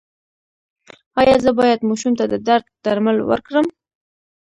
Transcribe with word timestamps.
ایا 1.19 1.35
زه 1.43 1.51
باید 1.59 1.87
ماشوم 1.87 2.13
ته 2.19 2.25
د 2.33 2.35
درد 2.47 2.65
درمل 2.85 3.17
ورکړم؟ 3.29 3.65